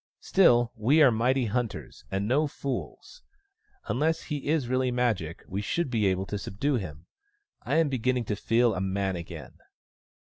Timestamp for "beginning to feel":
7.89-8.73